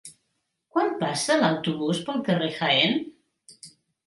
Quan 0.75 0.87
passa 1.03 1.37
l'autobús 1.41 2.01
pel 2.09 2.25
carrer 2.31 2.49
Jaén? 2.57 2.99